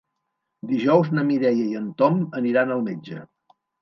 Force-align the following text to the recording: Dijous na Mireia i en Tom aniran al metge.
Dijous 0.69 1.11
na 1.17 1.25
Mireia 1.27 1.67
i 1.73 1.77
en 1.81 1.91
Tom 2.03 2.17
aniran 2.41 2.77
al 2.77 2.83
metge. 2.89 3.23